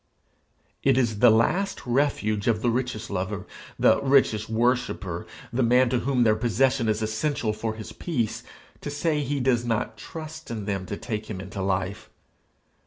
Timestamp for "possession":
6.35-6.89